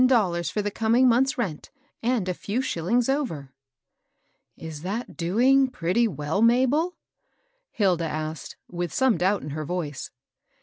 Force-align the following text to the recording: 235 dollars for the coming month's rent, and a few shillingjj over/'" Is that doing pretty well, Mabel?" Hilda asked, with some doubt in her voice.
235 0.01 0.23
dollars 0.33 0.49
for 0.49 0.63
the 0.63 0.71
coming 0.71 1.07
month's 1.07 1.37
rent, 1.37 1.69
and 2.01 2.27
a 2.27 2.33
few 2.33 2.59
shillingjj 2.59 3.07
over/'" 3.15 3.49
Is 4.67 4.81
that 4.81 5.15
doing 5.15 5.67
pretty 5.67 6.07
well, 6.07 6.41
Mabel?" 6.41 6.95
Hilda 7.71 8.05
asked, 8.05 8.55
with 8.67 8.91
some 8.91 9.15
doubt 9.15 9.43
in 9.43 9.51
her 9.51 9.63
voice. 9.63 10.09